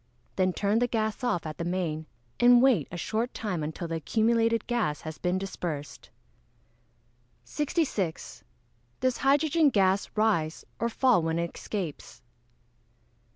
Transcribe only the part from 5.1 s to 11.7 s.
been dispersed. 66. _Does hydrogen gas rise or fall when it